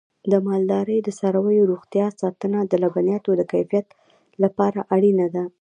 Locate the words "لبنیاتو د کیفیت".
2.83-3.87